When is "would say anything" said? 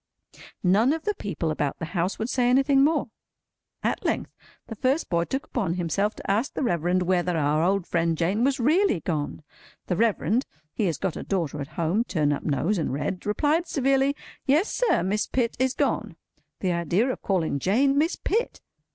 2.17-2.83